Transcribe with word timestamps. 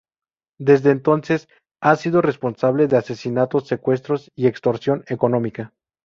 Desde 0.59 0.89
entonces, 0.89 1.47
han 1.79 1.95
sido 1.97 2.23
responsables 2.23 2.89
de 2.89 2.97
asesinatos, 2.97 3.67
secuestros 3.67 4.31
y 4.35 4.47
extorsión 4.47 5.03
económica. 5.05 5.73